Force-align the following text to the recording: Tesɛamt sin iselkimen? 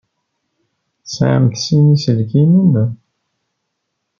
Tesɛamt 1.03 1.55
sin 1.65 1.85
iselkimen? 1.95 2.73